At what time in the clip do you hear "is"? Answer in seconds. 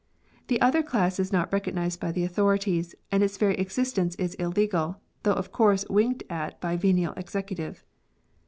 1.19-1.31, 4.15-4.33